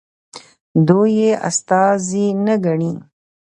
دوی 0.87 1.11
یې 1.19 1.31
استازي 1.49 2.25
نه 2.45 2.55
ګڼي. 2.65 2.91